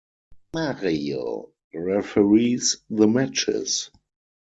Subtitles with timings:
[0.55, 3.91] Mario referees the matches.